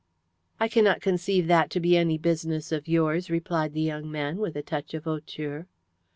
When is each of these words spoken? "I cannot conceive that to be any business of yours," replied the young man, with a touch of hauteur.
"I 0.59 0.67
cannot 0.67 0.99
conceive 0.99 1.45
that 1.45 1.69
to 1.69 1.79
be 1.79 1.95
any 1.95 2.17
business 2.17 2.71
of 2.71 2.87
yours," 2.87 3.29
replied 3.29 3.73
the 3.73 3.83
young 3.83 4.09
man, 4.09 4.37
with 4.37 4.55
a 4.55 4.63
touch 4.63 4.95
of 4.95 5.03
hauteur. 5.03 5.67